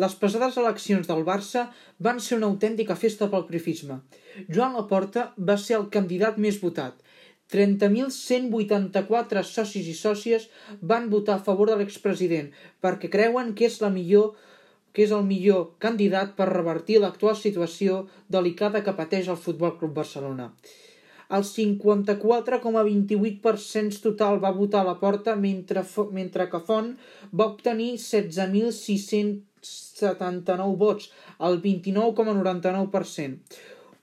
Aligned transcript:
Les 0.00 0.14
passades 0.20 0.56
eleccions 0.60 1.08
del 1.10 1.24
Barça 1.26 1.66
van 2.06 2.20
ser 2.26 2.38
una 2.38 2.48
autèntica 2.52 2.96
festa 2.96 3.28
pel 3.32 3.44
crifisme. 3.50 3.98
Joan 4.48 4.78
Laporta 4.78 5.26
va 5.50 5.56
ser 5.60 5.76
el 5.78 5.90
candidat 5.96 6.38
més 6.46 6.60
votat. 6.62 6.94
30.184 7.52 9.42
socis 9.44 9.86
i 9.86 9.94
sòcies 9.94 10.48
van 10.92 11.10
votar 11.12 11.34
a 11.36 11.44
favor 11.48 11.66
de 11.70 11.76
l'expresident 11.80 12.48
perquè 12.82 13.08
creuen 13.12 13.52
que 13.54 13.66
és 13.68 13.80
la 13.82 13.90
millor 13.92 14.26
que 14.94 15.02
és 15.04 15.12
el 15.12 15.24
millor 15.26 15.62
candidat 15.82 16.28
per 16.38 16.46
revertir 16.48 16.98
l'actual 17.02 17.36
situació 17.36 18.06
delicada 18.30 18.82
que 18.86 18.98
pateix 18.98 19.28
el 19.28 19.42
Futbol 19.44 19.78
Club 19.78 19.92
Barcelona. 19.96 20.46
El 21.34 21.42
54,28% 21.48 24.00
total 24.04 24.34
va 24.44 24.52
votar 24.54 24.80
a 24.84 24.88
la 24.90 24.98
porta, 25.00 25.34
mentre, 25.34 25.82
mentre 26.12 26.48
que 26.52 26.60
Font 26.68 26.92
va 27.32 27.46
obtenir 27.50 27.98
16.679 29.64 30.76
vots, 30.76 31.10
el 31.40 31.62
29,99%. 31.62 33.38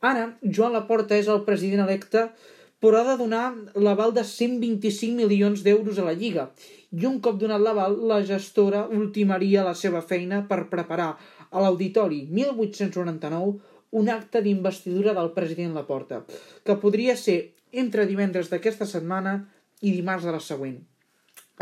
Ara, 0.00 0.38
Joan 0.42 0.72
Laporta 0.76 1.16
és 1.18 1.28
el 1.28 1.44
president 1.44 1.80
electe, 1.84 2.30
però 2.78 3.00
ha 3.00 3.04
de 3.08 3.16
donar 3.18 3.54
l'aval 3.74 4.12
de 4.14 4.22
125 4.22 5.16
milions 5.18 5.64
d'euros 5.66 5.98
a 5.98 6.04
la 6.06 6.14
Lliga. 6.14 6.54
I 6.94 7.06
un 7.10 7.18
cop 7.20 7.38
donat 7.40 7.60
l'aval, 7.60 7.98
la 8.06 8.22
gestora 8.22 8.86
ultimaria 8.86 9.64
la 9.66 9.74
seva 9.74 10.00
feina 10.00 10.46
per 10.46 10.70
preparar 10.70 11.18
a 11.50 11.60
l'Auditori 11.64 12.28
1899 12.30 13.58
un 13.90 14.10
acte 14.12 14.42
d'investidura 14.44 15.14
del 15.16 15.32
president 15.36 15.74
Laporta, 15.74 16.24
que 16.64 16.76
podria 16.82 17.16
ser 17.16 17.38
entre 17.72 18.06
divendres 18.06 18.50
d'aquesta 18.52 18.86
setmana 18.86 19.40
i 19.80 19.92
dimarts 19.94 20.26
de 20.26 20.34
la 20.34 20.44
següent. 20.44 20.78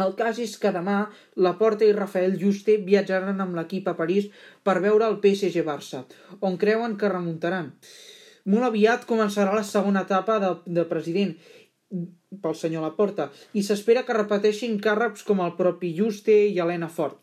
El 0.03 0.13
cas 0.17 0.39
és 0.43 0.57
que 0.61 0.73
demà 0.75 0.97
Laporta 1.41 1.87
i 1.87 1.95
Rafael 1.97 2.37
Juste 2.41 2.77
viatjaran 2.89 3.41
amb 3.41 3.57
l'equip 3.57 3.87
a 3.89 3.97
París 3.97 4.29
per 4.67 4.77
veure 4.85 5.07
el 5.09 5.21
PSG 5.23 5.65
Barça, 5.65 6.05
on 6.41 6.59
creuen 6.61 6.99
que 7.01 7.13
remuntaran. 7.13 7.73
Molt 8.47 8.69
aviat 8.69 9.07
començarà 9.09 9.55
la 9.57 9.65
segona 9.65 10.05
etapa 10.07 10.37
de, 10.43 10.53
de 10.67 10.85
president 10.91 11.33
pel 12.43 12.55
senyor 12.59 12.85
Laporta 12.85 13.31
i 13.55 13.63
s'espera 13.65 14.05
que 14.07 14.17
repeteixin 14.17 14.77
càrrecs 14.83 15.25
com 15.27 15.41
el 15.43 15.57
propi 15.59 15.95
Juste 15.97 16.35
i 16.51 16.61
Helena 16.61 16.91
Fort. 16.93 17.19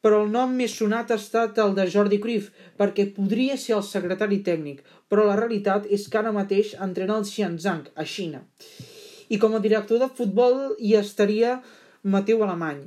Però 0.00 0.22
el 0.24 0.30
nom 0.32 0.54
més 0.56 0.74
sonat 0.80 1.10
ha 1.12 1.18
estat 1.20 1.58
el 1.60 1.74
de 1.76 1.84
Jordi 1.94 2.18
Cruyff, 2.22 2.48
perquè 2.80 3.10
podria 3.16 3.58
ser 3.60 3.76
el 3.76 3.84
secretari 3.84 4.40
tècnic, 4.46 4.80
però 5.12 5.26
la 5.26 5.36
realitat 5.40 5.88
és 5.96 6.06
que 6.08 6.20
ara 6.20 6.32
mateix 6.32 6.72
entrena 6.86 7.18
el 7.20 7.26
Xianzhang, 7.28 7.84
a 7.94 8.06
Xina. 8.14 8.40
I 9.28 9.38
com 9.42 9.54
a 9.54 9.62
director 9.66 10.00
de 10.00 10.08
futbol 10.08 10.56
hi 10.78 10.96
estaria 10.98 11.58
Mateu 12.02 12.40
Alemany, 12.46 12.86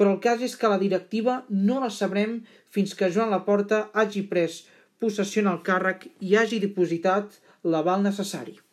però 0.00 0.16
el 0.16 0.20
cas 0.24 0.40
és 0.42 0.56
que 0.58 0.70
la 0.72 0.80
directiva 0.80 1.42
no 1.50 1.80
la 1.84 1.92
sabrem 1.92 2.40
fins 2.74 2.96
que 2.98 3.12
Joan 3.12 3.30
Laporta 3.34 3.84
hagi 3.92 4.24
pres 4.32 4.62
possessió 4.98 5.44
en 5.44 5.52
el 5.52 5.62
càrrec 5.68 6.08
i 6.20 6.36
hagi 6.40 6.62
dipositat 6.64 7.42
l'aval 7.62 8.02
necessari. 8.08 8.63